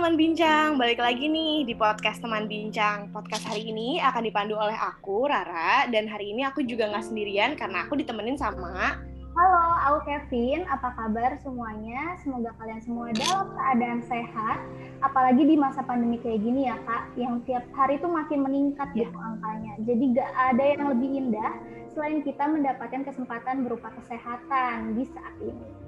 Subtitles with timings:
[0.00, 3.12] teman bincang, balik lagi nih di podcast teman bincang.
[3.12, 7.52] Podcast hari ini akan dipandu oleh aku, Rara, dan hari ini aku juga nggak sendirian
[7.52, 8.96] karena aku ditemenin sama...
[9.36, 10.64] Halo, aku Kevin.
[10.72, 12.16] Apa kabar semuanya?
[12.24, 14.64] Semoga kalian semua dalam keadaan sehat.
[15.04, 19.12] Apalagi di masa pandemi kayak gini ya, Kak, yang tiap hari tuh makin meningkat gitu
[19.20, 19.84] angkanya.
[19.84, 21.52] Jadi gak ada yang lebih indah
[21.92, 25.79] selain kita mendapatkan kesempatan berupa kesehatan di saat ini.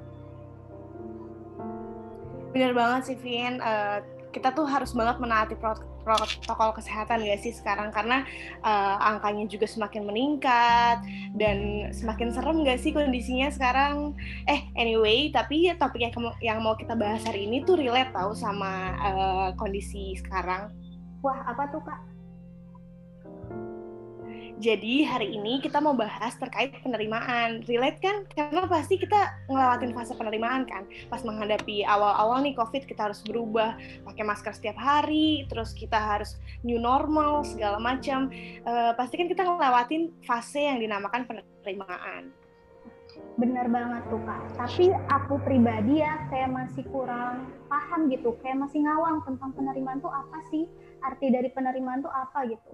[2.53, 3.59] Bener banget sih, Vin.
[3.65, 7.93] Uh, kita tuh harus banget menaati protokol kesehatan gak sih sekarang?
[7.93, 8.25] Karena
[8.65, 11.05] uh, angkanya juga semakin meningkat
[11.37, 14.17] dan semakin serem gak sih kondisinya sekarang?
[14.49, 18.33] Eh anyway tapi ya topik yang, yang mau kita bahas hari ini tuh relate tau
[18.33, 20.73] sama uh, kondisi sekarang.
[21.21, 22.11] Wah apa tuh kak
[24.61, 27.65] jadi hari ini kita mau bahas terkait penerimaan.
[27.65, 28.17] Relate kan?
[28.29, 30.85] Karena pasti kita ngelewatin fase penerimaan kan.
[31.09, 36.36] Pas menghadapi awal-awal nih COVID kita harus berubah, pakai masker setiap hari, terus kita harus
[36.61, 38.28] new normal segala macam.
[38.67, 42.34] Uh, pasti kan kita ngelewatin fase yang dinamakan penerimaan.
[43.37, 44.42] Bener banget tuh kak.
[44.56, 50.12] Tapi aku pribadi ya kayak masih kurang paham gitu, kayak masih ngawang tentang penerimaan tuh
[50.12, 50.69] apa sih?
[51.03, 52.72] Arti dari penerimaan tuh apa gitu?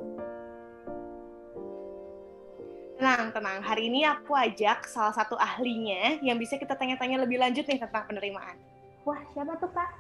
[2.99, 3.63] Tenang, tenang.
[3.63, 8.11] Hari ini aku ajak salah satu ahlinya yang bisa kita tanya-tanya lebih lanjut nih tentang
[8.11, 8.59] penerimaan.
[9.07, 9.91] Wah, siapa tuh, Kak?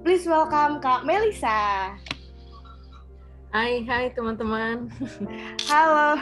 [0.00, 1.92] Please welcome Kak Melisa.
[3.52, 4.88] Hai, hai teman-teman.
[5.68, 6.16] Halo.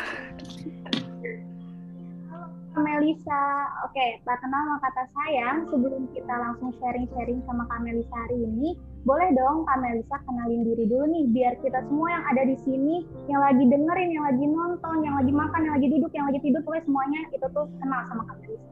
[2.81, 3.45] Melisa.
[3.87, 5.57] Oke, tak kenal sama kata sayang.
[5.71, 8.75] Sebelum kita langsung sharing-sharing sama Kak Melisa hari ini,
[9.07, 13.07] boleh dong Kak Melisa kenalin diri dulu nih, biar kita semua yang ada di sini,
[13.31, 16.61] yang lagi dengerin, yang lagi nonton, yang lagi makan, yang lagi duduk, yang lagi tidur,
[16.67, 18.71] pokoknya semuanya itu tuh kenal sama Kak Melisa.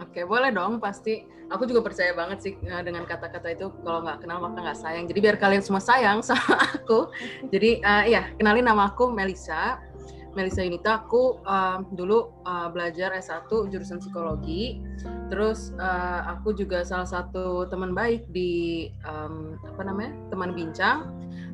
[0.00, 1.22] Oke, boleh dong, pasti.
[1.50, 3.74] Aku juga percaya banget sih eh, dengan kata-kata itu.
[3.82, 5.04] Kalau nggak kenal maka nggak sayang.
[5.10, 7.10] Jadi biar kalian semua sayang sama aku.
[7.50, 9.82] Jadi uh, iya, kenalin nama aku Melisa
[10.30, 14.78] Melisa Yunita, aku uh, dulu uh, belajar S1 jurusan psikologi.
[15.26, 20.14] Terus uh, aku juga salah satu teman baik di um, apa namanya?
[20.30, 21.10] teman bincang.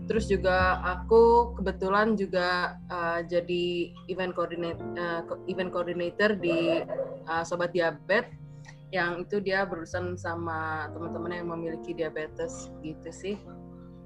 [0.06, 6.84] Terus juga aku kebetulan juga uh, jadi event coordinator uh, event coordinator di
[7.26, 8.46] uh, Sobat Diabetes
[8.94, 13.34] yang itu dia berurusan sama teman-teman yang memiliki diabetes gitu sih.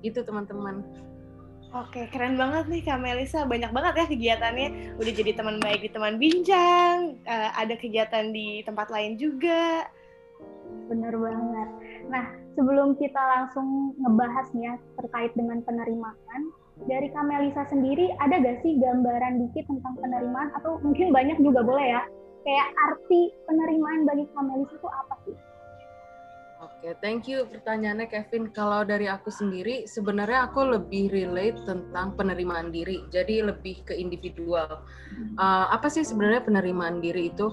[0.01, 1.10] Itu teman-teman.
[1.71, 3.47] Oke, keren banget nih Kak Melisa.
[3.47, 4.99] Banyak banget ya kegiatannya.
[4.99, 9.87] Udah jadi teman baik di teman bincang, uh, ada kegiatan di tempat lain juga.
[10.91, 11.69] Bener banget.
[12.11, 12.27] Nah,
[12.59, 16.51] sebelum kita langsung ngebahas nih ya terkait dengan penerimaan,
[16.91, 21.63] dari Kak Melisa sendiri ada gak sih gambaran dikit tentang penerimaan atau mungkin banyak juga
[21.63, 22.03] boleh ya?
[22.43, 25.39] Kayak arti penerimaan bagi Kak Melisa itu apa sih?
[26.61, 28.53] Oke, okay, thank you pertanyaannya Kevin.
[28.53, 33.01] Kalau dari aku sendiri, sebenarnya aku lebih relate tentang penerimaan diri.
[33.09, 34.85] Jadi lebih ke individual.
[35.41, 37.49] Uh, apa sih sebenarnya penerimaan diri itu?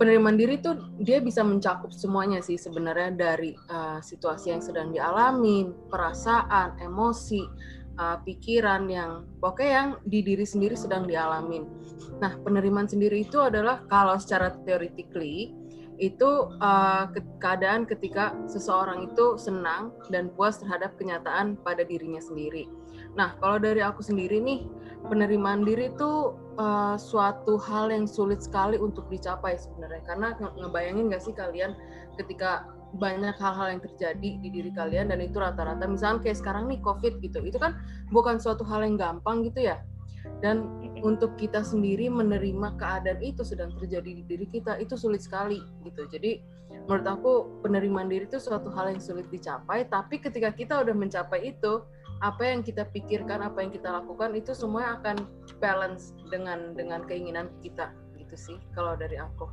[0.00, 0.72] Penerimaan diri itu
[1.04, 7.44] dia bisa mencakup semuanya sih sebenarnya dari uh, situasi yang sedang dialami, perasaan, emosi,
[8.00, 11.68] uh, pikiran yang pokoknya yang di diri sendiri sedang dialamin.
[12.24, 15.52] Nah, penerimaan sendiri itu adalah kalau secara theoretically
[15.96, 22.68] itu uh, ke keadaan ketika seseorang itu senang dan puas terhadap kenyataan pada dirinya sendiri.
[23.16, 24.68] Nah, kalau dari aku sendiri nih,
[25.08, 30.04] penerimaan diri itu uh, suatu hal yang sulit sekali untuk dicapai sebenarnya.
[30.04, 31.72] Karena nge ngebayangin gak sih kalian
[32.20, 36.80] ketika banyak hal-hal yang terjadi di diri kalian dan itu rata-rata misalnya kayak sekarang nih
[36.80, 37.76] covid gitu itu kan
[38.08, 39.82] bukan suatu hal yang gampang gitu ya
[40.40, 40.70] dan
[41.04, 46.08] untuk kita sendiri menerima keadaan itu sedang terjadi di diri kita itu sulit sekali gitu
[46.08, 46.40] jadi
[46.88, 51.52] menurut aku penerimaan diri itu suatu hal yang sulit dicapai tapi ketika kita udah mencapai
[51.52, 51.84] itu
[52.24, 55.28] apa yang kita pikirkan apa yang kita lakukan itu semua akan
[55.60, 59.52] balance dengan dengan keinginan kita gitu sih kalau dari aku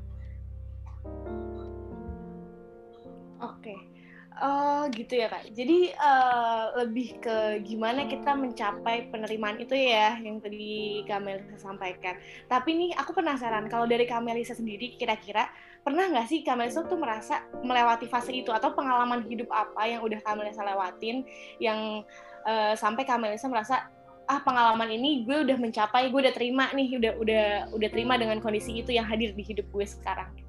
[3.43, 3.92] oke okay.
[4.41, 5.53] Oh gitu ya kak.
[5.53, 12.17] Jadi uh, lebih ke gimana kita mencapai penerimaan itu ya yang tadi Kamelisa sampaikan.
[12.49, 15.53] Tapi nih aku penasaran kalau dari Kamelisa sendiri kira-kira
[15.85, 20.17] pernah nggak sih Kamelisa tuh merasa melewati fase itu atau pengalaman hidup apa yang udah
[20.25, 21.21] Kamelisa lewatin
[21.61, 22.01] yang
[22.49, 23.93] uh, sampai Kamelisa merasa
[24.25, 27.45] ah pengalaman ini gue udah mencapai gue udah terima nih udah udah
[27.75, 30.42] udah terima dengan kondisi itu yang hadir di hidup gue sekarang.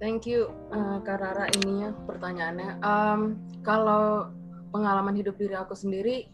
[0.00, 2.80] Thank you uh, Kak Rara ininya pertanyaannya.
[2.80, 4.32] Um, kalau
[4.72, 6.24] pengalaman hidup diri aku sendiri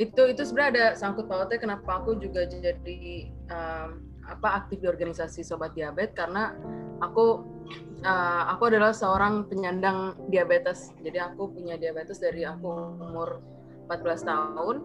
[0.00, 5.44] itu itu sebenarnya ada sangkut pautnya kenapa aku juga jadi um, apa aktif di organisasi
[5.44, 6.56] sobat diabetes karena
[7.04, 7.44] aku
[8.08, 10.96] uh, aku adalah seorang penyandang diabetes.
[11.04, 13.44] Jadi aku punya diabetes dari aku umur
[13.92, 14.76] 14 tahun.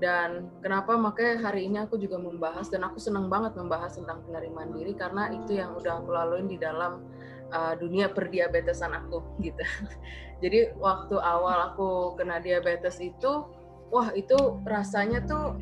[0.00, 4.72] Dan kenapa makanya hari ini aku juga membahas dan aku senang banget membahas tentang penerimaan
[4.72, 7.04] diri karena itu yang udah aku laluin di dalam
[7.52, 9.62] uh, dunia perdiabetesan aku gitu.
[10.42, 13.44] Jadi waktu awal aku kena diabetes itu,
[13.92, 15.58] wah itu rasanya tuh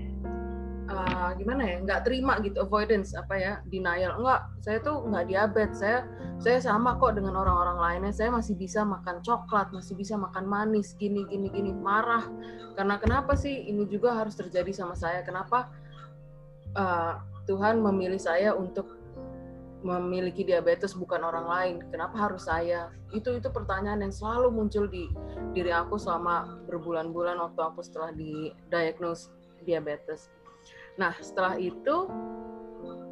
[0.89, 4.21] uh, gimana ya nggak terima gitu avoidance apa ya denial.
[4.21, 6.07] Enggak saya tuh nggak diabetes saya
[6.39, 8.13] saya sama kok dengan orang-orang lainnya.
[8.15, 12.25] Saya masih bisa makan coklat masih bisa makan manis gini gini gini marah.
[12.79, 15.27] Karena kenapa sih ini juga harus terjadi sama saya?
[15.27, 15.75] Kenapa
[16.79, 17.19] uh,
[17.49, 18.98] Tuhan memilih saya untuk
[19.79, 21.77] memiliki diabetes bukan orang lain.
[21.95, 22.91] Kenapa harus saya?
[23.15, 25.07] Itu itu pertanyaan yang selalu muncul di
[25.55, 29.31] diri aku selama berbulan-bulan waktu aku setelah di diagnose
[29.63, 30.31] diabetes.
[30.99, 32.11] Nah, setelah itu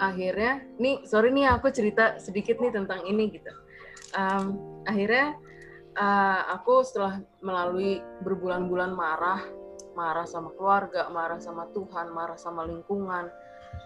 [0.03, 3.53] akhirnya, nih sorry nih aku cerita sedikit nih tentang ini gitu.
[4.19, 5.39] Um, akhirnya
[5.95, 9.43] uh, aku setelah melalui berbulan-bulan marah,
[9.95, 13.31] marah sama keluarga, marah sama Tuhan, marah sama lingkungan,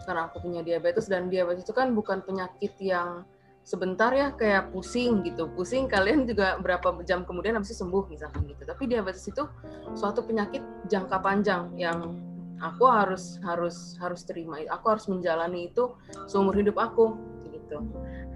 [0.05, 3.25] karena aku punya diabetes dan diabetes itu kan bukan penyakit yang
[3.65, 5.47] sebentar ya kayak pusing gitu.
[5.53, 8.63] Pusing kalian juga berapa jam kemudian habis sembuh misalkan gitu.
[8.65, 9.45] Tapi diabetes itu
[9.95, 12.17] suatu penyakit jangka panjang yang
[12.61, 14.61] aku harus harus harus terima.
[14.69, 15.95] Aku harus menjalani itu
[16.27, 17.15] seumur hidup aku
[17.53, 17.85] gitu.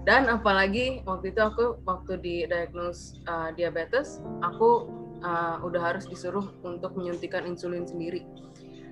[0.05, 4.85] Dan apalagi waktu itu aku waktu di diagnose uh, diabetes aku
[5.25, 8.21] uh, udah harus disuruh untuk menyuntikkan insulin sendiri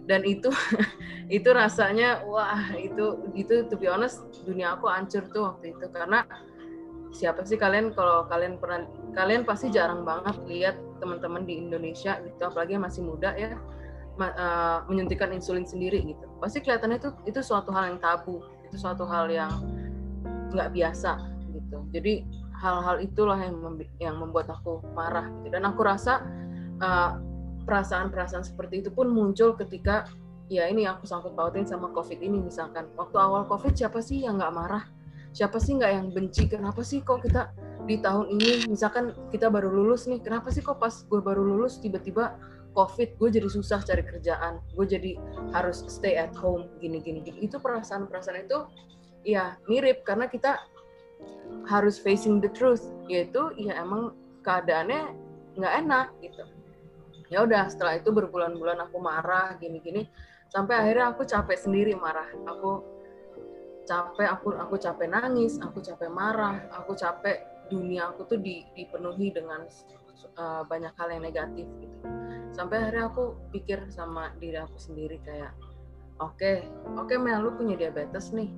[0.05, 0.51] dan itu
[1.37, 5.85] itu rasanya wah itu itu to be honest dunia aku hancur tuh waktu itu.
[5.91, 6.27] Karena
[7.13, 12.41] siapa sih kalian kalau kalian pernah kalian pasti jarang banget lihat teman-teman di Indonesia gitu
[12.41, 13.53] apalagi yang masih muda ya
[14.19, 16.25] uh, menyuntikkan insulin sendiri gitu.
[16.41, 19.51] Pasti kelihatannya itu itu suatu hal yang tabu itu suatu hal yang
[20.53, 21.21] nggak biasa
[21.53, 21.85] gitu.
[21.93, 22.25] Jadi
[22.57, 23.55] hal-hal itulah yang
[24.01, 25.53] yang membuat aku marah gitu.
[25.53, 26.21] Dan aku rasa
[26.81, 27.19] uh,
[27.63, 30.07] perasaan-perasaan seperti itu pun muncul ketika
[30.51, 32.91] ya ini aku sangkut pautin sama covid ini misalkan.
[32.99, 34.83] Waktu awal covid siapa sih yang nggak marah?
[35.33, 36.45] Siapa sih nggak yang benci?
[36.45, 37.49] Kenapa sih kok kita
[37.83, 41.83] di tahun ini misalkan kita baru lulus nih kenapa sih kok pas gue baru lulus
[41.83, 42.39] tiba-tiba
[42.71, 45.11] covid gue jadi susah cari kerjaan gue jadi
[45.51, 48.63] harus stay at home gini gini gini itu perasaan perasaan itu
[49.27, 50.63] ya mirip karena kita
[51.67, 54.15] harus facing the truth yaitu ya emang
[54.47, 55.15] keadaannya
[55.59, 56.43] nggak enak gitu
[57.33, 60.05] ya udah setelah itu berbulan-bulan aku marah gini gini
[60.53, 62.29] sampai akhirnya aku capek sendiri marah.
[62.45, 62.85] Aku
[63.83, 68.39] capek aku aku capek nangis aku capek marah aku capek dunia aku tuh
[68.77, 69.67] dipenuhi dengan
[70.39, 71.97] uh, banyak hal yang negatif gitu.
[72.53, 75.51] Sampai akhirnya aku pikir sama diri aku sendiri kayak
[76.21, 78.53] oke okay, oke okay, Mel punya diabetes nih.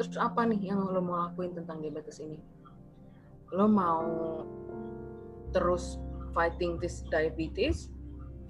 [0.00, 2.40] Terus apa nih yang lo mau lakuin tentang diabetes ini?
[3.52, 4.08] Lo mau
[5.52, 6.00] terus
[6.32, 7.90] fighting this diabetes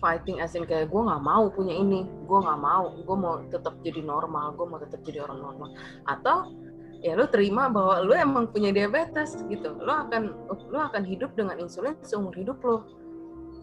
[0.00, 3.76] fighting as in kayak gue nggak mau punya ini gue nggak mau gue mau tetap
[3.84, 5.68] jadi normal gue mau tetap jadi orang normal.
[6.08, 6.56] Atau
[7.04, 9.76] ya lo terima bahwa lo emang punya diabetes gitu.
[9.76, 10.32] Lo akan
[10.72, 12.88] lo akan hidup dengan insulin seumur hidup lo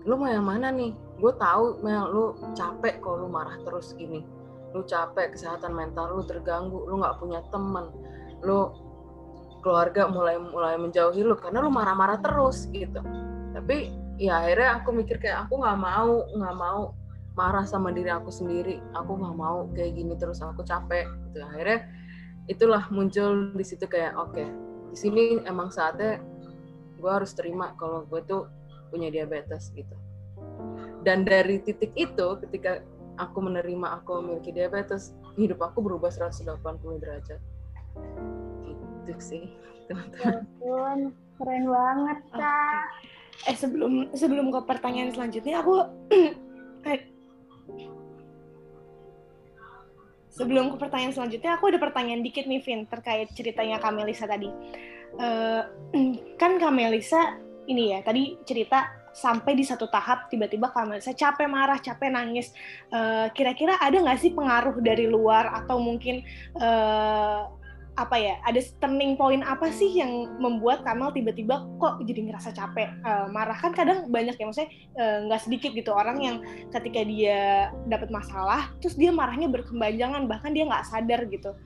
[0.07, 0.95] lu mau yang mana nih?
[1.19, 2.25] Gue tahu Mel lu
[2.55, 4.23] capek kalau lu marah terus gini.
[4.71, 7.91] Lu capek kesehatan mental lu terganggu lu nggak punya temen.
[8.45, 8.71] Lu
[9.65, 13.03] keluarga mulai mulai menjauhi lu karena lu marah-marah terus gitu.
[13.51, 16.81] Tapi ya akhirnya aku mikir kayak aku nggak mau nggak mau
[17.37, 21.85] marah sama diri aku sendiri aku nggak mau kayak gini terus aku capek gitu akhirnya
[22.49, 24.49] itulah muncul di situ kayak oke okay,
[24.89, 26.17] di sini emang saatnya
[26.97, 28.49] gue harus terima kalau gue tuh
[28.89, 29.93] punya diabetes gitu.
[31.05, 32.81] Dan dari titik itu ketika
[33.21, 36.57] aku menerima aku memiliki diabetes, hidup aku berubah 180
[36.99, 37.41] derajat.
[38.65, 39.45] Gitu sih,
[39.87, 40.43] teman-teman.
[40.59, 40.83] Ya
[41.37, 42.85] keren banget, Kak.
[42.97, 43.16] Okay.
[43.45, 45.73] Eh sebelum sebelum ke pertanyaan selanjutnya aku
[50.37, 54.45] Sebelum ke pertanyaan selanjutnya, aku ada pertanyaan dikit nih, Vin, terkait ceritanya Kamelisa tadi.
[55.17, 55.65] Uh,
[56.41, 61.81] kan Kamelisa ini ya tadi cerita sampai di satu tahap tiba-tiba kamu saya capek marah
[61.81, 62.53] capek nangis
[62.93, 66.21] eh, kira-kira ada nggak sih pengaruh dari luar atau mungkin
[66.61, 67.49] uh,
[67.97, 72.93] apa ya ada turning point apa sih yang membuat Kamal tiba-tiba kok jadi ngerasa capek
[73.01, 74.69] uh, marah kan kadang banyak ya maksudnya
[75.25, 76.37] nggak uh, sedikit gitu orang yang
[76.69, 81.57] ketika dia dapat masalah terus dia marahnya berkembangan bahkan dia nggak sadar gitu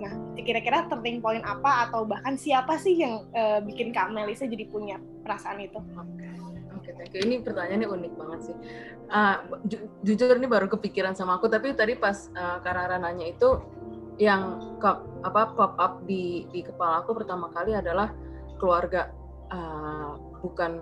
[0.00, 4.64] Nah, kira-kira turning point apa atau bahkan siapa sih yang uh, bikin Kak Melisa jadi
[4.64, 5.76] punya perasaan itu?
[6.80, 7.20] Oke, okay.
[7.20, 8.56] Ini pertanyaannya unik banget sih.
[9.12, 9.36] Uh,
[9.68, 13.60] ju jujur ini baru kepikiran sama aku, tapi tadi pas uh, Karara nanya itu,
[14.20, 14.90] yang ke,
[15.24, 18.12] apa pop up di di kepala aku pertama kali adalah
[18.60, 19.08] keluarga.
[19.50, 20.78] Uh, bukan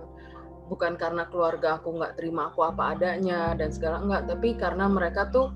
[0.69, 5.33] bukan karena keluarga aku nggak terima aku apa adanya dan segala enggak tapi karena mereka
[5.33, 5.49] tuh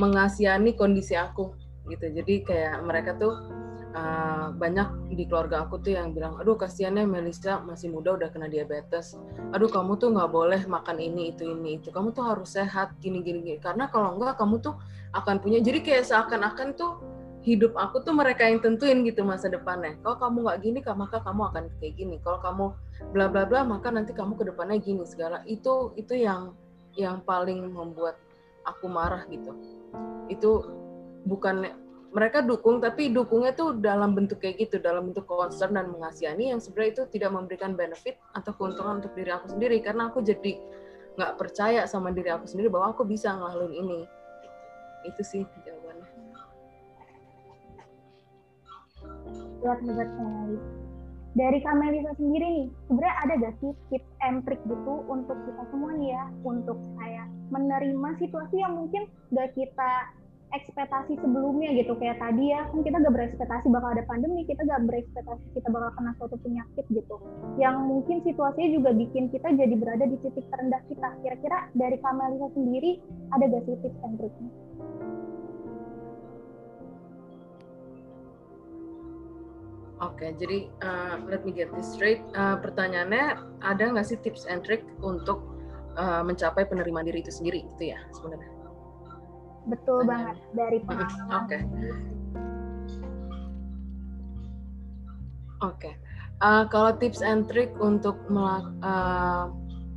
[0.00, 1.52] mengasihani kondisi aku
[1.90, 2.06] gitu.
[2.08, 3.34] Jadi kayak mereka tuh
[3.92, 8.48] uh, banyak di keluarga aku tuh yang bilang aduh kasihannya Melisa masih muda udah kena
[8.48, 9.18] diabetes.
[9.52, 11.92] Aduh kamu tuh nggak boleh makan ini itu ini itu.
[11.92, 13.58] Kamu tuh harus sehat gini gini, gini.
[13.60, 14.78] karena kalau enggak kamu tuh
[15.12, 17.15] akan punya jadi kayak seakan-akan tuh
[17.46, 19.94] hidup aku tuh mereka yang tentuin gitu masa depannya.
[20.02, 22.16] Kalau kamu nggak gini, maka kamu akan kayak gini.
[22.18, 22.64] Kalau kamu
[23.14, 25.46] bla bla bla, maka nanti kamu ke depannya gini segala.
[25.46, 26.58] Itu itu yang
[26.98, 28.18] yang paling membuat
[28.66, 29.54] aku marah gitu.
[30.26, 30.74] Itu
[31.22, 31.70] bukan
[32.10, 36.58] mereka dukung, tapi dukungnya tuh dalam bentuk kayak gitu, dalam bentuk concern dan mengasihani yang
[36.58, 40.58] sebenarnya itu tidak memberikan benefit atau keuntungan untuk diri aku sendiri karena aku jadi
[41.14, 44.00] nggak percaya sama diri aku sendiri bahwa aku bisa ngelaluin ini.
[45.06, 45.46] Itu sih
[49.66, 50.62] buat hebat Kamelis.
[51.36, 55.92] Dari Kamelisa sendiri nih, sebenarnya ada gak sih tips and trick gitu untuk kita semua
[55.98, 59.90] nih ya, untuk saya menerima situasi yang mungkin gak kita
[60.54, 64.86] ekspektasi sebelumnya gitu kayak tadi ya kan kita gak berekspektasi bakal ada pandemi kita gak
[64.86, 67.18] berekspektasi kita bakal kena suatu penyakit gitu
[67.58, 72.48] yang mungkin situasinya juga bikin kita jadi berada di titik terendah kita kira-kira dari Kamelisa
[72.54, 73.02] sendiri
[73.34, 74.16] ada gak sih tips and?
[79.96, 82.20] Oke, okay, jadi uh, let me get this straight.
[82.36, 85.40] Uh, pertanyaannya, ada nggak sih tips and trick untuk
[85.96, 88.52] uh, mencapai penerimaan diri itu sendiri, itu ya sebenarnya?
[89.64, 90.10] Betul Tanya.
[90.12, 91.32] banget dari pengalaman.
[91.32, 91.48] Oke.
[91.48, 91.60] Okay.
[95.64, 95.80] Oke.
[95.80, 95.94] Okay.
[96.44, 99.48] Uh, kalau tips and trick untuk uh,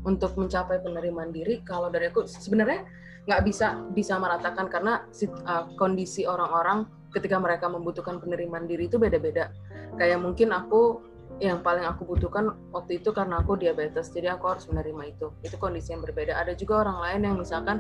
[0.08, 2.88] untuk mencapai penerimaan diri, kalau dari aku sebenarnya
[3.28, 5.04] nggak bisa bisa meratakan karena
[5.44, 9.52] uh, kondisi orang-orang ketika mereka membutuhkan penerimaan diri itu beda-beda
[9.98, 11.02] kayak mungkin aku
[11.40, 15.28] yang paling aku butuhkan waktu itu karena aku diabetes jadi aku harus menerima itu.
[15.42, 16.36] Itu kondisi yang berbeda.
[16.36, 17.78] Ada juga orang lain yang misalkan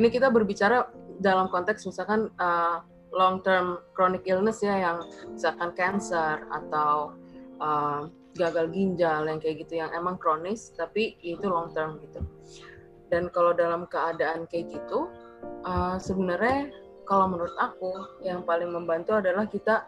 [0.00, 0.88] ini kita berbicara
[1.20, 2.80] dalam konteks misalkan uh,
[3.14, 4.98] long term chronic illness ya yang
[5.30, 7.14] misalkan cancer atau
[7.60, 12.24] uh, gagal ginjal yang kayak gitu yang emang kronis tapi itu long term gitu.
[13.12, 15.12] Dan kalau dalam keadaan kayak gitu
[15.62, 16.72] uh, sebenarnya
[17.04, 17.92] kalau menurut aku
[18.24, 19.84] yang paling membantu adalah kita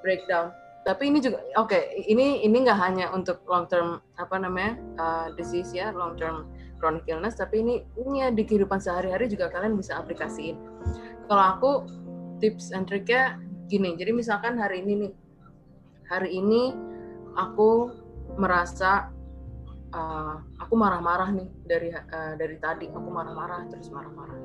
[0.00, 4.74] breakdown tapi ini juga oke okay, ini ini nggak hanya untuk long term apa namanya
[4.98, 6.50] uh, disease ya long term
[6.82, 10.58] chronic illness tapi ini ini ya di kehidupan sehari-hari juga kalian bisa aplikasiin.
[11.30, 11.70] Kalau aku
[12.42, 13.38] tips and triknya
[13.70, 15.12] gini jadi misalkan hari ini nih
[16.10, 16.74] hari ini
[17.38, 17.94] aku
[18.34, 19.14] merasa
[19.94, 24.38] uh, aku marah-marah nih dari uh, dari tadi aku marah-marah terus marah-marah.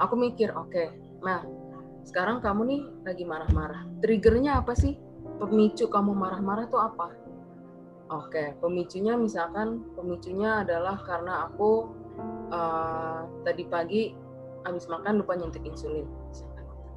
[0.00, 0.88] Aku mikir oke okay,
[1.20, 1.66] Mel
[2.06, 4.94] sekarang kamu nih lagi marah-marah triggernya apa sih
[5.38, 7.12] pemicu kamu marah-marah tuh apa?
[8.06, 11.90] Oke, pemicunya misalkan pemicunya adalah karena aku
[12.54, 14.14] uh, tadi pagi
[14.62, 16.06] habis makan lupa nyuntik insulin.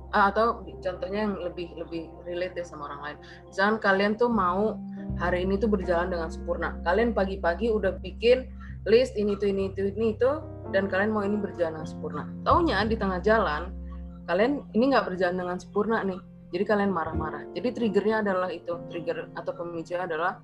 [0.10, 3.18] Uh, atau contohnya yang lebih lebih relate sama orang lain.
[3.50, 4.78] Misalkan kalian tuh mau
[5.18, 6.78] hari ini tuh berjalan dengan sempurna.
[6.86, 8.46] Kalian pagi-pagi udah bikin
[8.86, 10.30] list ini tuh ini itu ini itu
[10.70, 12.24] dan kalian mau ini berjalan dengan sempurna.
[12.46, 13.74] Taunya di tengah jalan
[14.30, 17.46] kalian ini nggak berjalan dengan sempurna nih jadi kalian marah-marah.
[17.54, 20.42] Jadi triggernya adalah itu, trigger atau pemicunya adalah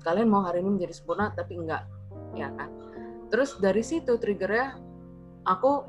[0.00, 1.84] kalian mau hari ini menjadi sempurna tapi enggak,
[2.36, 2.68] ya kan?
[3.28, 4.80] Terus dari situ triggernya
[5.44, 5.84] aku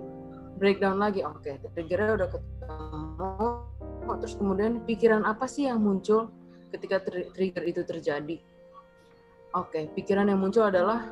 [0.60, 3.34] breakdown lagi, oke, okay, triggernya udah ketemu,
[4.24, 6.32] terus kemudian pikiran apa sih yang muncul
[6.72, 7.04] ketika
[7.36, 8.40] trigger itu terjadi?
[9.56, 11.12] Oke, okay, pikiran yang muncul adalah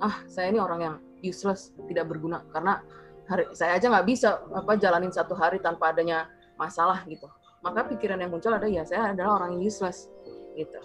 [0.00, 2.80] ah saya ini orang yang useless, tidak berguna karena
[3.28, 7.28] hari, saya aja nggak bisa apa jalanin satu hari tanpa adanya masalah gitu
[7.60, 10.08] maka pikiran yang muncul ada ya saya adalah orang useless
[10.56, 10.80] gitu.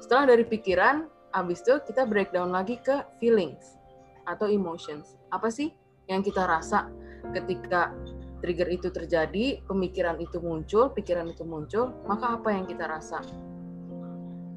[0.00, 3.76] Setelah dari pikiran, habis itu kita breakdown lagi ke feelings
[4.26, 5.18] atau emotions.
[5.30, 5.70] Apa sih
[6.08, 6.88] yang kita rasa
[7.36, 7.94] ketika
[8.40, 13.20] trigger itu terjadi, pemikiran itu muncul, pikiran itu muncul, maka apa yang kita rasa?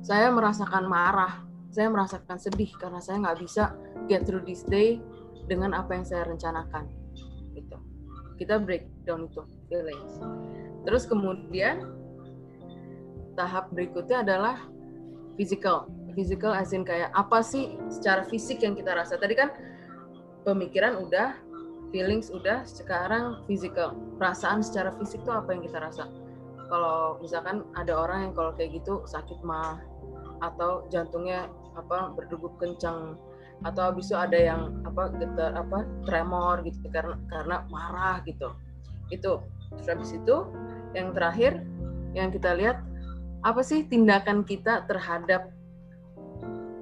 [0.03, 3.75] Saya merasakan marah, saya merasakan sedih karena saya nggak bisa
[4.07, 5.03] get through this day
[5.47, 6.87] dengan apa yang saya rencanakan.
[7.51, 7.77] Gitu.
[8.39, 8.59] Kita
[9.03, 10.15] breakdown itu feelings.
[10.87, 11.91] Terus kemudian
[13.35, 14.63] tahap berikutnya adalah
[15.35, 15.91] physical.
[16.15, 19.19] Physical as in kayak apa sih secara fisik yang kita rasa.
[19.19, 19.51] Tadi kan
[20.47, 21.35] pemikiran udah,
[21.91, 23.91] feelings udah, sekarang physical.
[24.15, 26.07] Perasaan secara fisik tuh apa yang kita rasa.
[26.71, 29.83] Kalau misalkan ada orang yang kalau kayak gitu sakit mah
[30.39, 33.19] atau jantungnya apa berdegup kencang
[33.67, 38.51] atau habis itu ada yang apa getar apa tremor gitu karena karena marah gitu
[39.09, 39.41] itu.
[39.79, 40.35] Terus habis itu
[40.93, 41.65] yang terakhir
[42.13, 42.77] yang kita lihat
[43.43, 45.51] apa sih tindakan kita terhadap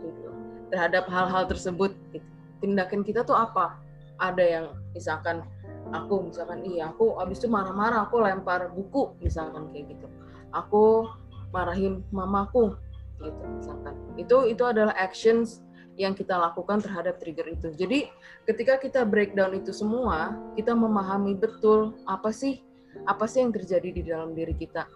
[0.04, 0.30] gitu,
[0.70, 1.96] terhadap hal-hal tersebut?
[2.14, 2.28] Gitu.
[2.62, 3.82] tindakan kita tuh apa?
[4.22, 5.42] Ada yang misalkan
[5.90, 10.06] aku misalkan iya aku abis itu marah-marah aku lempar buku misalkan kayak gitu.
[10.54, 11.10] Aku
[11.50, 12.78] marahin mamaku
[13.18, 13.98] gitu misalkan.
[14.14, 15.66] Itu itu adalah actions
[16.02, 17.70] yang kita lakukan terhadap trigger itu.
[17.78, 18.10] Jadi
[18.50, 22.66] ketika kita breakdown itu semua kita memahami betul apa sih
[23.06, 24.90] apa sih yang terjadi di dalam diri kita.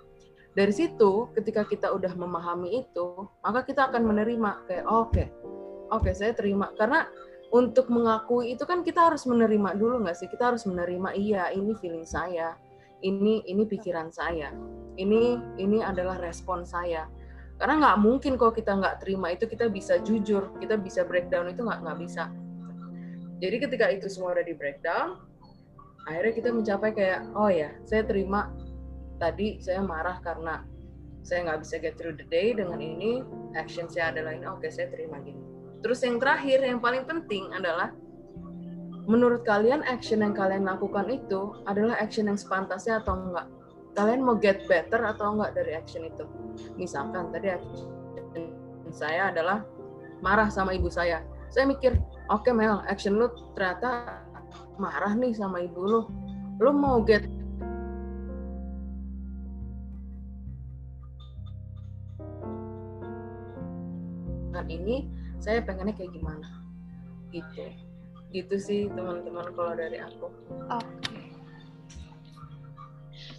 [0.56, 5.28] Dari situ ketika kita udah memahami itu maka kita akan menerima kayak oke okay,
[5.94, 6.74] oke okay, saya terima.
[6.74, 7.06] Karena
[7.54, 10.28] untuk mengakui itu kan kita harus menerima dulu nggak sih?
[10.28, 12.58] Kita harus menerima iya ini feeling saya.
[13.06, 14.50] Ini ini pikiran saya.
[14.98, 17.06] Ini ini adalah respon saya
[17.56, 21.64] karena nggak mungkin kalau kita nggak terima itu kita bisa jujur kita bisa breakdown itu
[21.64, 22.28] nggak nggak bisa.
[23.40, 25.24] Jadi ketika itu semua udah di breakdown
[26.06, 28.52] akhirnya kita mencapai kayak oh ya saya terima
[29.18, 30.62] tadi saya marah karena
[31.26, 33.26] saya nggak bisa get through the day dengan ini
[33.58, 35.42] action saya adalah ini oke saya terima gini.
[35.80, 37.96] Terus yang terakhir yang paling penting adalah
[39.08, 43.48] menurut kalian action yang kalian lakukan itu adalah action yang sepantasnya atau enggak
[43.96, 46.28] kalian mau get better atau enggak dari action itu?
[46.76, 47.88] Misalkan tadi action
[48.92, 49.64] saya adalah
[50.20, 51.24] marah sama ibu saya.
[51.50, 51.96] Saya mikir
[52.28, 54.20] oke okay, Mel action lu ternyata
[54.76, 56.02] marah nih sama ibu lu.
[56.60, 57.24] Lu mau get
[64.66, 65.06] ini
[65.38, 66.48] saya pengennya kayak gimana?
[67.30, 67.70] Gitu.
[68.34, 70.28] Gitu sih teman-teman kalau dari aku.
[70.74, 70.82] Oke.
[70.82, 71.15] okay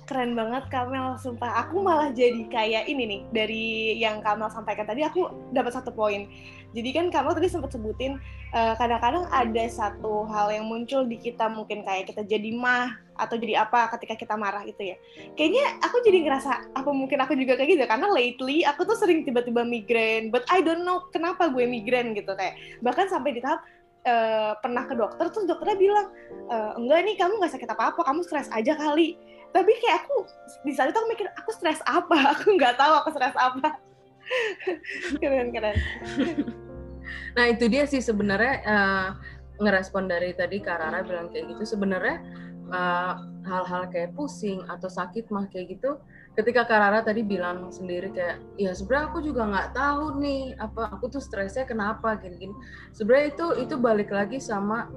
[0.06, 1.66] keren banget Kamel sumpah.
[1.66, 3.64] Aku malah jadi kayak ini nih dari
[3.98, 6.30] yang Kamel sampaikan tadi aku dapat satu poin.
[6.72, 8.16] Jadi kan Kamel tadi sempat sebutin
[8.54, 13.34] eh, kadang-kadang ada satu hal yang muncul di kita mungkin kayak kita jadi mah atau
[13.34, 14.96] jadi apa ketika kita marah itu ya.
[15.34, 17.84] Kayaknya aku jadi ngerasa apa mungkin aku juga kayak gitu?
[17.84, 22.30] Karena lately aku tuh sering tiba-tiba migrain but I don't know kenapa gue migrain gitu
[22.38, 23.60] kayak bahkan sampai di tahap
[24.06, 26.06] Uh, pernah ke dokter terus dokternya bilang
[26.47, 29.19] e, enggak nih kamu nggak sakit apa apa kamu stres aja kali
[29.56, 30.28] tapi kayak aku
[30.69, 32.16] di saat itu aku mikir aku stres apa?
[32.36, 33.80] Aku nggak tahu aku stres apa.
[35.23, 35.76] Keren keren.
[37.38, 39.08] Nah itu dia sih sebenarnya uh,
[39.62, 41.78] ngerespon dari tadi Karara bilang kayak gitu.
[41.78, 42.21] Sebenarnya
[42.69, 43.12] eh,
[43.47, 46.02] hal-hal kayak pusing atau sakit mah kayak gitu
[46.36, 51.08] ketika Karara tadi bilang sendiri kayak ya sebenarnya aku juga nggak tahu nih apa aku
[51.08, 52.21] tuh stresnya kenapa?
[52.21, 52.52] Gini-gini.
[52.92, 54.90] Sebenarnya itu itu balik lagi sama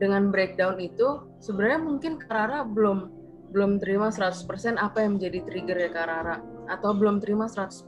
[0.00, 1.28] dengan breakdown itu.
[1.44, 3.19] Sebenarnya mungkin Karara belum
[3.50, 6.38] belum terima 100% apa yang menjadi trigger ya Karara
[6.70, 7.82] atau belum terima 100%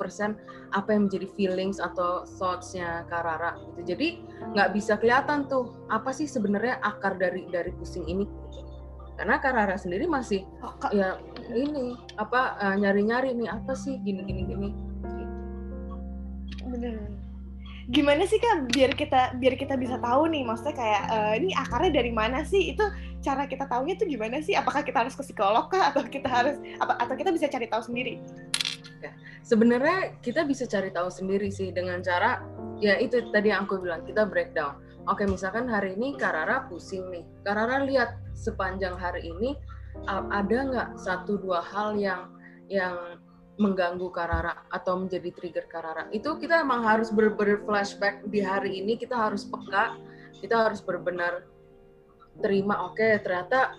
[0.74, 3.94] apa yang menjadi feelings atau thoughts-nya Karara gitu.
[3.94, 4.08] Jadi
[4.52, 8.26] nggak bisa kelihatan tuh apa sih sebenarnya akar dari dari pusing ini.
[9.14, 11.22] Karena Karara sendiri masih oh, ya
[11.54, 14.91] ini apa uh, nyari-nyari nih apa sih gini gini gini.
[17.90, 21.90] Gimana sih kak biar kita biar kita bisa tahu nih maksudnya kayak uh, ini akarnya
[21.90, 22.76] dari mana sih?
[22.76, 22.86] Itu
[23.22, 24.54] cara kita tahunya tuh gimana sih?
[24.54, 25.90] Apakah kita harus ke psikolog kah?
[25.90, 28.22] Atau kita harus apa atau kita bisa cari tahu sendiri?
[29.02, 29.10] Ya,
[29.42, 32.38] sebenarnya kita bisa cari tahu sendiri sih dengan cara
[32.78, 34.78] ya itu tadi yang aku bilang kita breakdown.
[35.10, 37.26] Oke misalkan hari ini Karara pusing nih.
[37.42, 39.58] Karara lihat sepanjang hari ini
[40.06, 42.30] ada nggak satu dua hal yang
[42.70, 43.20] yang
[43.60, 46.08] mengganggu Karara atau menjadi trigger Karara.
[46.08, 49.96] Itu kita emang harus ber-ber flashback di hari ini kita harus peka
[50.40, 51.46] kita harus benar-benar
[52.42, 53.76] terima oke okay, ternyata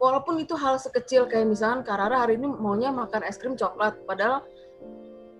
[0.00, 4.42] walaupun itu hal sekecil kayak misalkan Karara hari ini maunya makan es krim coklat padahal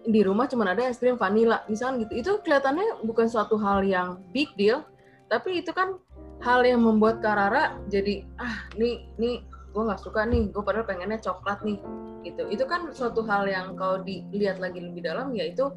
[0.06, 2.12] di rumah cuma ada es krim vanilla misalkan gitu.
[2.14, 4.84] Itu kelihatannya bukan suatu hal yang big deal
[5.32, 5.96] tapi itu kan
[6.44, 9.40] hal yang membuat Karara jadi ah nih nih
[9.72, 11.80] gue nggak suka nih gue padahal pengennya coklat nih
[12.22, 12.48] gitu.
[12.48, 15.70] Itu kan suatu hal yang kalau dilihat lagi lebih dalam yaitu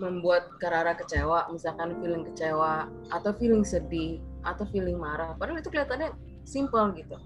[0.00, 5.36] membuat Karara kecewa misalkan feeling kecewa atau feeling sedih atau feeling marah.
[5.36, 7.16] Padahal itu kelihatannya simple gitu.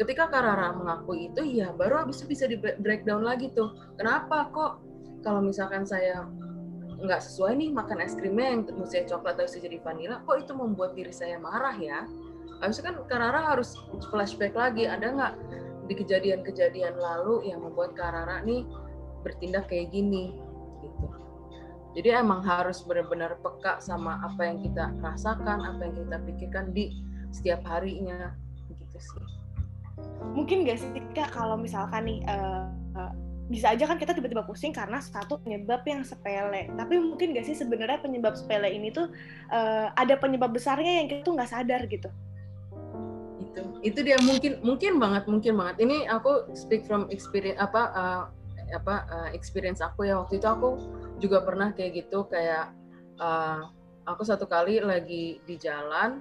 [0.00, 3.76] Ketika Karara mengakui itu ya baru habis itu bisa di breakdown lagi tuh.
[4.00, 4.72] Kenapa kok
[5.20, 6.24] kalau misalkan saya
[7.02, 10.94] nggak sesuai nih makan es krimnya yang mesti coklat atau jadi vanilla kok itu membuat
[10.94, 12.06] diri saya marah ya?
[12.62, 13.74] Harusnya kan Karara harus
[14.08, 15.34] flashback lagi ada nggak
[15.86, 18.62] di kejadian-kejadian lalu yang membuat Karara nih
[19.22, 20.34] bertindak kayak gini
[20.82, 21.06] gitu.
[21.92, 26.96] Jadi emang harus benar-benar peka sama apa yang kita rasakan apa yang kita pikirkan di
[27.28, 28.32] setiap harinya
[28.72, 29.26] gitu sih.
[30.32, 33.12] Mungkin gak sih kak kalau misalkan nih uh,
[33.52, 36.72] bisa aja kan kita tiba-tiba pusing karena satu penyebab yang sepele.
[36.72, 39.12] Tapi mungkin gak sih sebenarnya penyebab sepele ini tuh
[39.52, 42.08] uh, ada penyebab besarnya yang kita tuh nggak sadar gitu
[43.52, 45.76] itu itu dia mungkin mungkin banget mungkin banget.
[45.84, 48.22] Ini aku speak from experience apa uh,
[48.72, 50.16] apa uh, experience aku ya.
[50.24, 50.80] Waktu itu aku
[51.20, 52.72] juga pernah kayak gitu kayak
[53.20, 53.68] uh,
[54.08, 56.18] aku satu kali lagi di jalan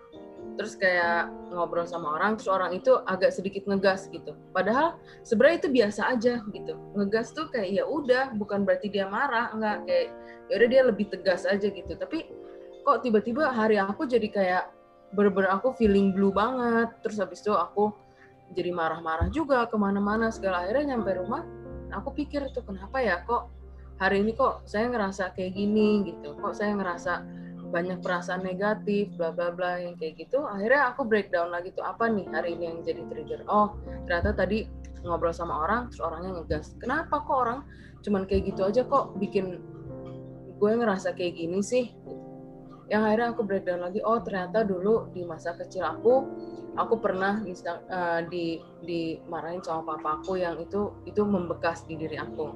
[0.57, 4.35] terus kayak ngobrol sama orang terus orang itu agak sedikit ngegas gitu.
[4.51, 6.73] Padahal sebenarnya itu biasa aja gitu.
[6.97, 9.87] Ngegas tuh kayak ya udah bukan berarti dia marah enggak.
[9.87, 10.05] Kayak
[10.51, 11.93] ya udah dia lebih tegas aja gitu.
[11.95, 12.27] Tapi
[12.83, 14.63] kok tiba-tiba hari aku jadi kayak
[15.11, 16.91] bener-bener aku feeling blue banget.
[17.03, 17.91] Terus habis itu aku
[18.51, 20.67] jadi marah-marah juga ke mana-mana segala.
[20.67, 21.43] Akhirnya nyampe rumah
[21.91, 23.51] aku pikir tuh kenapa ya kok
[23.99, 26.07] hari ini kok saya ngerasa kayak gini?
[26.07, 26.35] Gitu.
[26.39, 27.13] Kok saya ngerasa
[27.71, 30.43] banyak perasaan negatif bla bla bla yang kayak gitu.
[30.43, 33.41] Akhirnya aku breakdown lagi tuh apa nih hari ini yang jadi trigger?
[33.47, 34.67] Oh ternyata tadi
[35.01, 36.75] ngobrol sama orang terus orangnya ngegas.
[36.77, 37.63] Kenapa kok orang
[38.03, 39.61] cuman kayak gitu aja kok bikin
[40.61, 41.89] gue ngerasa kayak gini sih
[42.91, 44.03] yang akhirnya aku breakdown lagi.
[44.03, 46.27] Oh ternyata dulu di masa kecil aku
[46.75, 47.39] aku pernah
[47.87, 52.51] uh, di dimarahin sama papaku yang itu itu membekas di diri aku.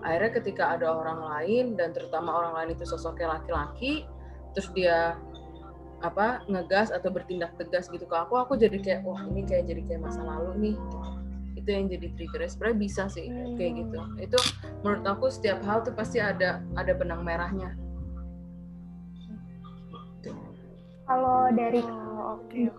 [0.00, 4.08] Akhirnya ketika ada orang lain dan terutama orang lain itu sosoknya laki-laki
[4.56, 5.20] terus dia
[6.02, 9.84] apa ngegas atau bertindak tegas gitu ke aku aku jadi kayak wah ini kayak jadi
[9.84, 10.76] kayak masa lalu nih.
[11.60, 12.40] Itu yang jadi trigger.
[12.48, 13.28] Sebenarnya bisa sih
[13.60, 14.00] kayak gitu.
[14.16, 14.38] Itu
[14.80, 17.81] menurut aku setiap hal tuh pasti ada ada benang merahnya
[21.06, 22.70] kalau dari oh, okay.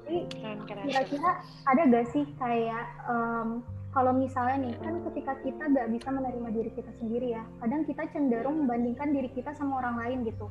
[0.88, 3.60] kira-kira ada gak sih kayak um,
[3.94, 8.08] kalau misalnya nih kan ketika kita gak bisa menerima diri kita sendiri ya kadang kita
[8.16, 10.48] cenderung membandingkan diri kita sama orang lain gitu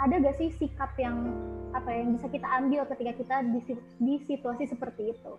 [0.00, 1.28] ada gak sih sikap yang
[1.76, 3.60] apa yang bisa kita ambil ketika kita di,
[4.00, 5.32] di situasi seperti itu?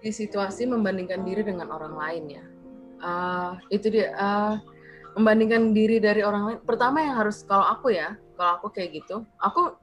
[0.00, 2.44] Di situasi membandingkan diri dengan orang lain ya,
[3.04, 4.56] uh, itu dia uh,
[5.20, 6.58] membandingkan diri dari orang lain.
[6.64, 9.76] Pertama yang harus kalau aku ya, kalau aku kayak gitu, aku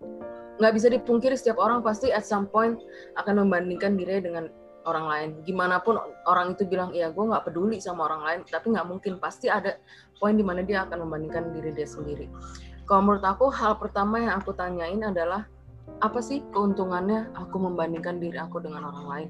[0.57, 2.81] nggak bisa dipungkiri setiap orang pasti at some point
[3.21, 4.49] akan membandingkan diri dengan
[4.89, 5.29] orang lain.
[5.45, 9.21] Gimana pun orang itu bilang, ya gue nggak peduli sama orang lain, tapi nggak mungkin
[9.21, 9.77] pasti ada
[10.17, 12.25] poin di mana dia akan membandingkan diri dia sendiri
[12.87, 15.43] kalau menurut aku hal pertama yang aku tanyain adalah
[15.99, 19.29] apa sih keuntungannya aku membandingkan diri aku dengan orang lain?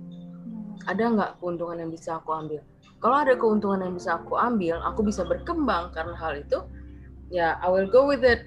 [0.85, 2.61] Ada nggak keuntungan yang bisa aku ambil?
[3.01, 6.69] Kalau ada keuntungan yang bisa aku ambil, aku bisa berkembang karena hal itu,
[7.33, 8.45] ya I will go with it.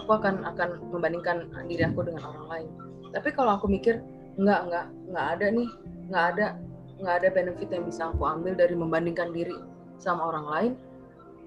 [0.00, 2.68] Aku akan akan membandingkan diri aku dengan orang lain.
[3.12, 4.00] Tapi kalau aku mikir
[4.40, 5.68] nggak nggak nggak ada nih,
[6.08, 6.46] nggak ada
[7.02, 9.58] nggak ada benefit yang bisa aku ambil dari membandingkan diri
[10.00, 10.72] sama orang lain,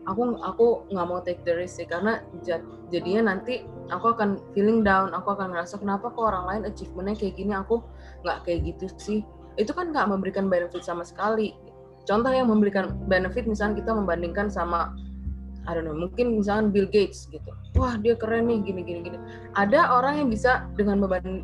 [0.05, 2.21] aku aku nggak mau take the risk sih karena
[2.93, 7.35] jadinya nanti aku akan feeling down aku akan ngerasa kenapa kok orang lain achievementnya kayak
[7.37, 7.81] gini aku
[8.21, 9.19] nggak kayak gitu sih
[9.57, 11.57] itu kan nggak memberikan benefit sama sekali
[12.05, 14.93] contoh yang memberikan benefit misalnya kita membandingkan sama
[15.65, 17.51] I don't know, mungkin misalnya Bill Gates gitu.
[17.75, 19.17] Wah, dia keren nih gini gini gini.
[19.57, 21.01] Ada orang yang bisa dengan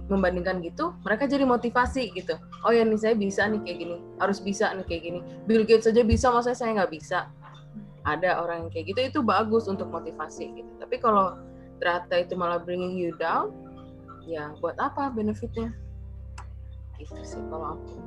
[0.07, 2.37] membandingkan gitu, mereka jadi motivasi gitu.
[2.63, 5.19] Oh ya nih saya bisa nih kayak gini, harus bisa nih kayak gini.
[5.49, 7.27] Bill Gates saja bisa, masa saya nggak bisa
[8.05, 11.37] ada orang yang kayak gitu itu bagus untuk motivasi gitu tapi kalau
[11.77, 13.53] ternyata itu malah bringing you down
[14.25, 15.73] ya buat apa benefitnya
[16.97, 17.97] gitu sih kalau aku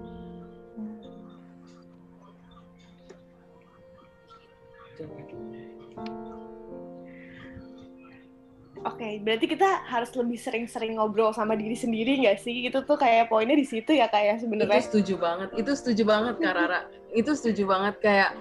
[8.85, 12.69] Oke, okay, berarti kita harus lebih sering-sering ngobrol sama diri sendiri nggak sih?
[12.69, 14.77] Itu tuh kayak poinnya di situ ya kayak ya, sebenarnya.
[14.77, 15.49] Itu setuju banget.
[15.57, 16.81] Itu setuju banget Kak Rara.
[17.15, 18.35] itu setuju banget kayak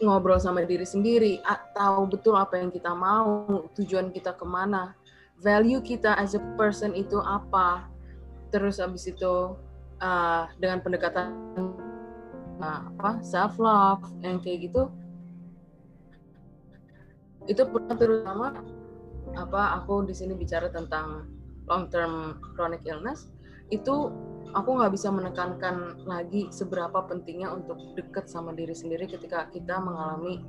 [0.00, 1.44] ngobrol sama diri sendiri,
[1.76, 4.96] tahu betul apa yang kita mau, tujuan kita ke mana,
[5.44, 7.84] value kita as a person itu apa,
[8.48, 9.54] terus habis itu
[10.00, 11.36] uh, dengan pendekatan
[12.64, 14.88] uh, apa self love yang kayak gitu,
[17.44, 18.46] itu pernah terutama
[19.38, 21.28] apa aku di sini bicara tentang
[21.70, 23.30] long term chronic illness
[23.70, 24.10] itu
[24.54, 30.42] aku nggak bisa menekankan lagi seberapa pentingnya untuk dekat sama diri sendiri ketika kita mengalami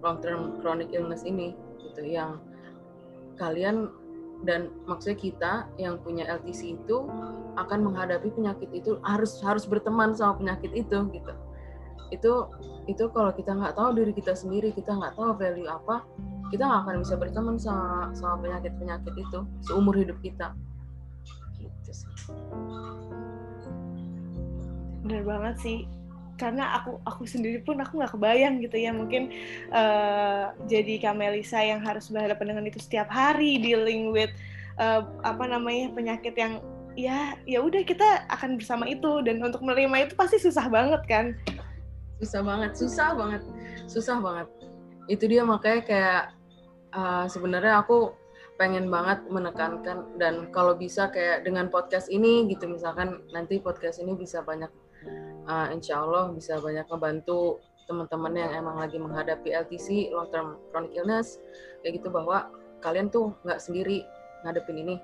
[0.00, 1.52] long term chronic illness ini
[1.84, 2.02] gitu.
[2.04, 2.40] Yang
[3.36, 3.92] kalian
[4.44, 7.08] dan maksudnya kita yang punya LTC itu
[7.56, 11.32] akan menghadapi penyakit itu harus harus berteman sama penyakit itu gitu.
[12.12, 12.32] Itu
[12.86, 16.04] itu kalau kita nggak tahu diri kita sendiri kita nggak tahu value apa
[16.50, 20.54] kita nggak akan bisa berteman sama sama penyakit penyakit itu seumur hidup kita.
[21.58, 22.10] Gitu sih.
[25.06, 25.78] Bener banget sih.
[26.36, 29.32] Karena aku aku sendiri pun aku nggak kebayang gitu ya mungkin
[29.72, 34.28] uh, jadi Kamelisa yang harus berhadapan dengan itu setiap hari dealing with
[34.76, 36.60] uh, apa namanya penyakit yang
[36.92, 39.24] ya ya udah kita akan bersama itu.
[39.24, 41.32] Dan untuk menerima itu pasti susah banget kan?
[42.20, 43.42] Susah banget susah banget
[43.86, 44.48] susah banget
[45.06, 46.22] itu dia makanya kayak
[46.94, 48.14] uh, sebenarnya aku
[48.56, 54.16] pengen banget menekankan dan kalau bisa kayak dengan podcast ini gitu misalkan nanti podcast ini
[54.16, 54.72] bisa banyak
[55.44, 60.90] uh, insya Allah bisa banyak membantu teman-teman yang emang lagi menghadapi LTC long term chronic
[60.96, 61.38] illness
[61.84, 62.50] kayak gitu bahwa
[62.82, 64.04] kalian tuh nggak sendiri
[64.46, 64.96] ngadepin ini.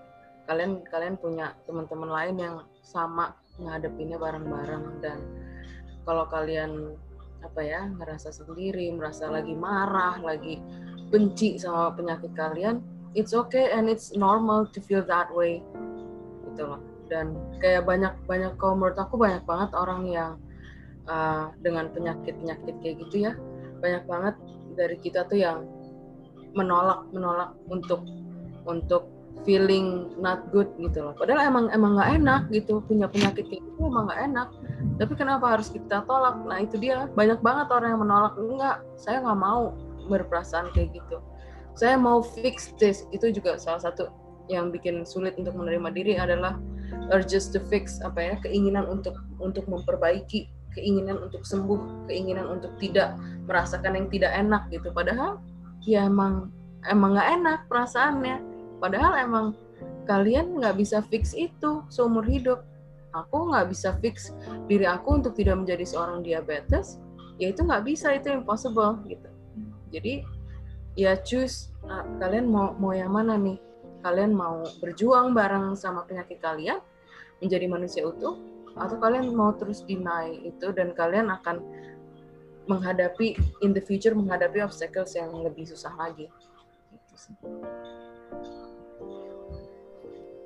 [0.47, 5.19] Kalian kalian punya teman-teman lain yang sama ngadepinnya bareng-bareng dan
[6.03, 6.99] kalau kalian
[7.43, 10.63] apa ya ngerasa sendiri merasa lagi marah lagi
[11.13, 12.81] benci sama penyakit kalian
[13.13, 15.61] it's okay and it's normal to feel that way
[16.53, 16.81] gitu loh.
[17.13, 20.33] Dan kayak banyak banyak kalau menurut aku banyak banget orang yang
[21.09, 23.33] uh, dengan penyakit penyakit kayak gitu ya
[23.85, 24.35] banyak banget
[24.73, 25.69] dari kita tuh yang
[26.57, 28.05] menolak menolak untuk
[28.65, 29.09] untuk
[29.43, 31.15] feeling not good gitu loh.
[31.19, 34.49] Padahal emang emang nggak enak gitu punya penyakit kayak gitu emang nggak enak.
[34.99, 36.39] Tapi kenapa harus kita tolak?
[36.47, 37.11] Nah itu dia.
[37.13, 38.35] Banyak banget orang yang menolak.
[38.39, 39.75] Enggak saya nggak mau
[40.07, 41.19] berperasaan kayak gitu.
[41.75, 43.05] Saya mau fix this.
[43.11, 44.11] Itu juga salah satu
[44.51, 46.59] yang bikin sulit untuk menerima diri adalah
[47.11, 53.17] urges to fix apa ya keinginan untuk untuk memperbaiki keinginan untuk sembuh keinginan untuk tidak
[53.45, 54.89] merasakan yang tidak enak gitu.
[54.93, 55.41] Padahal
[55.85, 56.53] ya emang
[56.89, 58.52] emang nggak enak perasaannya
[58.83, 59.47] padahal emang
[60.11, 62.67] kalian nggak bisa fix itu seumur hidup.
[63.15, 64.35] Aku nggak bisa fix
[64.67, 66.99] diri aku untuk tidak menjadi seorang diabetes
[67.39, 69.31] ya itu nggak bisa itu impossible gitu.
[69.95, 70.27] Jadi
[70.99, 73.61] ya choose nah, kalian mau mau yang mana nih?
[74.03, 76.83] Kalian mau berjuang bareng sama penyakit kalian
[77.39, 78.41] menjadi manusia utuh
[78.75, 81.61] atau kalian mau terus deny itu dan kalian akan
[82.67, 86.27] menghadapi in the future menghadapi obstacles yang lebih susah lagi.
[86.91, 87.47] Gitu.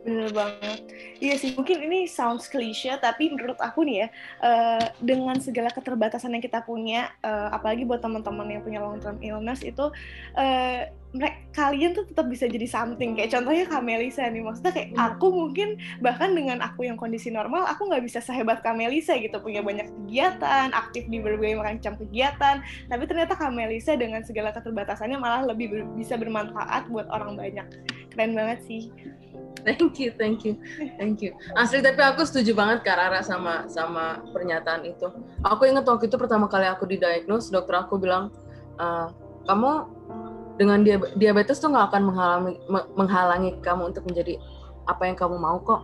[0.06, 0.86] Bener banget.
[1.18, 6.30] Iya sih, mungkin ini sounds klise, tapi menurut aku nih ya, uh, dengan segala keterbatasan
[6.30, 9.90] yang kita punya, uh, apalagi buat teman-teman yang punya long term illness itu,
[10.38, 13.18] uh, mereka kalian tuh tetap bisa jadi something.
[13.18, 15.06] Kayak contohnya Kak Melisa nih, maksudnya kayak hmm.
[15.10, 19.42] aku mungkin bahkan dengan aku yang kondisi normal, aku nggak bisa sehebat Kak Melisa gitu,
[19.42, 25.18] punya banyak kegiatan, aktif di berbagai macam kegiatan, tapi ternyata Kak Melisa dengan segala keterbatasannya
[25.18, 27.66] malah lebih ber bisa bermanfaat buat orang banyak.
[28.14, 28.86] Keren banget sih.
[29.66, 30.54] Thank you, thank you,
[30.94, 31.34] thank you.
[31.58, 35.10] Asli tapi aku setuju banget Kak Rara sama sama pernyataan itu.
[35.42, 38.30] Aku ingat waktu itu pertama kali aku didiagnose, dokter aku bilang,
[38.78, 38.86] e,
[39.42, 39.90] kamu
[40.54, 40.86] dengan
[41.18, 42.54] diabetes tuh nggak akan menghalangi
[42.94, 44.38] menghalangi kamu untuk menjadi
[44.86, 45.82] apa yang kamu mau kok.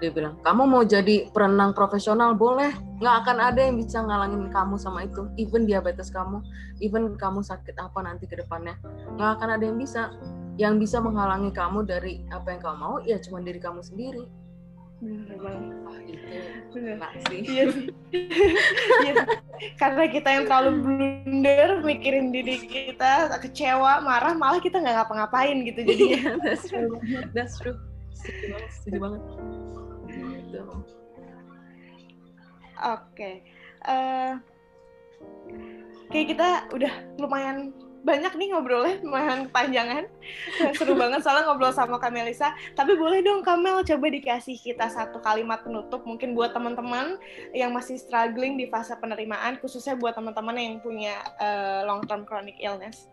[0.00, 2.72] Dia bilang, kamu mau jadi perenang profesional boleh,
[3.04, 5.28] nggak akan ada yang bisa ngalangin kamu sama itu.
[5.36, 6.40] Even diabetes kamu,
[6.80, 8.80] even kamu sakit apa nanti ke depannya,
[9.20, 10.08] nggak akan ada yang bisa.
[10.60, 14.28] Yang bisa menghalangi kamu dari apa yang kamu mau ya cuma diri kamu sendiri.
[15.00, 15.76] Benar banget.
[16.76, 17.40] Benar sih.
[17.48, 17.64] Iya
[19.08, 19.24] iya.
[19.80, 25.80] karena kita yang terlalu blunder mikirin diri kita kecewa marah malah kita nggak ngapa-ngapain gitu
[25.80, 26.36] jadinya.
[26.44, 26.92] That's true.
[27.32, 27.80] That's true.
[28.12, 28.70] Setuju banget.
[28.76, 29.22] Setuju banget
[30.50, 30.64] gitu.
[32.82, 33.46] oke okay.
[33.86, 34.32] uh, eh,
[36.10, 40.04] kayak kita udah lumayan banyak nih ngobrolnya lumayan kepanjangan
[40.76, 45.60] seru banget soalnya ngobrol sama Kamelisa tapi boleh dong Kamel coba dikasih kita satu kalimat
[45.60, 47.20] penutup mungkin buat teman-teman
[47.52, 52.56] yang masih struggling di fase penerimaan khususnya buat teman-teman yang punya uh, long term chronic
[52.56, 53.12] illness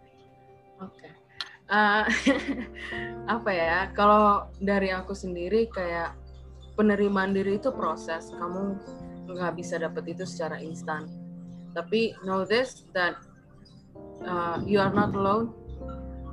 [0.80, 1.12] oke okay.
[1.67, 2.39] uh, eh,
[3.36, 6.15] apa ya kalau dari aku sendiri kayak
[6.78, 8.30] penerimaan diri itu proses.
[8.38, 8.63] Kamu
[9.34, 11.10] nggak bisa dapet itu secara instan.
[11.74, 13.18] Tapi know this that
[14.24, 15.52] uh, you are not alone.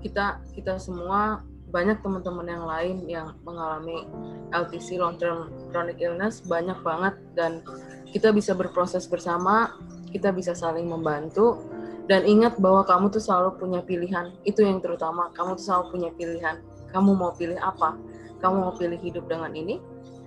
[0.04, 1.40] Kita kita semua
[1.72, 4.06] banyak teman-teman yang lain yang mengalami
[4.54, 7.16] LTC long term chronic illness banyak banget.
[7.34, 7.64] Dan
[8.12, 9.74] kita bisa berproses bersama
[10.12, 11.58] kita bisa saling membantu.
[12.04, 14.28] Dan ingat bahwa kamu tuh selalu punya pilihan.
[14.44, 16.60] Itu yang terutama kamu tuh selalu punya pilihan.
[16.92, 17.96] Kamu mau pilih apa?
[18.44, 19.80] Kamu mau pilih hidup dengan ini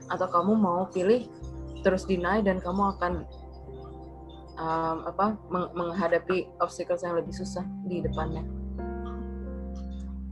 [0.08, 1.28] atau kamu mau pilih
[1.86, 3.14] terus deny dan kamu akan
[4.58, 8.44] um, apa meng menghadapi obstacles yang lebih susah di depannya.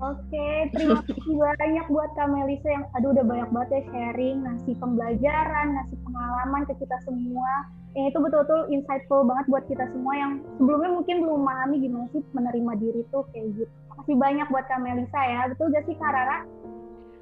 [0.03, 4.75] Oke, terima kasih banyak buat Kak Melisa yang aduh udah banyak banget ya sharing, ngasih
[4.75, 7.51] pembelajaran, ngasih pengalaman ke kita semua.
[7.95, 12.21] Yang itu betul-betul insightful banget buat kita semua yang sebelumnya mungkin belum memahami gimana sih
[12.35, 13.71] menerima diri tuh kayak gitu.
[13.95, 15.41] Makasih banyak buat Kak Melisa ya.
[15.47, 16.39] Betul gak sih Kak Rara?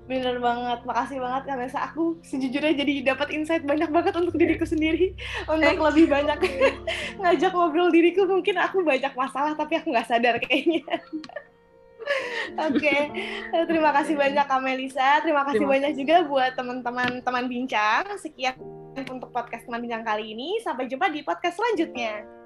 [0.04, 1.80] Bener banget, makasih banget Kak.
[1.92, 5.16] Aku sejujurnya jadi dapat insight banyak banget untuk diriku sendiri.
[5.48, 6.38] Untuk lebih banyak
[7.24, 10.84] ngajak ngobrol diriku, mungkin aku banyak masalah tapi aku nggak sadar kayaknya.
[12.68, 13.02] Oke, okay.
[13.64, 15.24] terima kasih banyak Kak Melisa.
[15.24, 18.04] Terima kasih terima banyak juga buat teman-teman teman bincang.
[18.20, 18.60] Sekian
[19.08, 20.60] untuk podcast teman bincang kali ini.
[20.60, 22.43] Sampai jumpa di podcast selanjutnya.